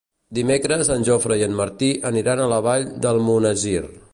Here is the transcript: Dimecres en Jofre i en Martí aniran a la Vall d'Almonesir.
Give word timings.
Dimecres 0.37 0.89
en 0.95 1.05
Jofre 1.09 1.37
i 1.41 1.45
en 1.49 1.53
Martí 1.59 1.91
aniran 2.13 2.41
a 2.47 2.51
la 2.55 2.61
Vall 2.69 2.89
d'Almonesir. 3.05 3.85